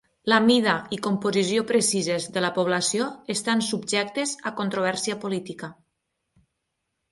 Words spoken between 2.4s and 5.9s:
la població estan subjectes a controvèrsia política.